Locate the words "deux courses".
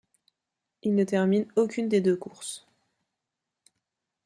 2.01-2.65